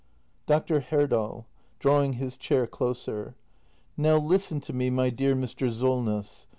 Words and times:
Dr. 0.47 0.79
Herdal. 0.79 1.45
[Drawing 1.77 2.13
his 2.13 2.35
chair 2.35 2.65
closer.] 2.65 3.35
Now 3.95 4.17
listen 4.17 4.59
to 4.61 4.73
me, 4.73 4.89
my 4.89 5.11
dear 5.11 5.35
Mr. 5.35 5.71
Solness. 5.71 6.47